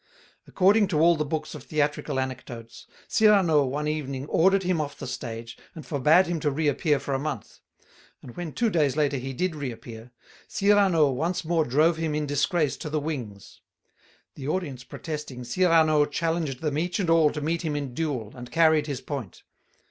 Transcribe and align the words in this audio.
According 0.47 0.87
to 0.87 0.99
all 0.99 1.15
the 1.15 1.23
books 1.25 1.53
of 1.53 1.61
theatrical 1.61 2.19
anecdotes, 2.19 2.87
Cyrano 3.07 3.63
one 3.67 3.87
evening 3.87 4.25
ordered 4.25 4.63
him 4.63 4.81
off 4.81 4.97
the 4.97 5.05
stage, 5.05 5.59
and 5.75 5.85
forbade 5.85 6.25
him 6.25 6.39
to 6.39 6.49
reappear 6.49 6.99
for 6.99 7.13
a 7.13 7.19
month; 7.19 7.59
and 8.23 8.35
when 8.35 8.51
two 8.51 8.71
days 8.71 8.97
later 8.97 9.17
he 9.17 9.31
did 9.31 9.55
reappear, 9.55 10.11
Cyrano 10.47 11.11
once 11.11 11.45
more 11.45 11.65
drove 11.65 11.97
him 11.97 12.15
in 12.15 12.25
disgrace 12.25 12.77
to 12.77 12.89
the 12.89 12.99
wings. 12.99 13.61
The 14.33 14.47
audience 14.47 14.83
protesting, 14.83 15.43
Cyrano 15.43 16.05
challenged 16.05 16.61
them 16.61 16.79
each 16.79 16.99
and 16.99 17.07
all 17.07 17.29
to 17.31 17.39
meet 17.39 17.61
him 17.61 17.75
in 17.75 17.93
duel, 17.93 18.33
and 18.35 18.51
carried 18.51 18.87
his 18.87 19.01
point. 19.01 19.43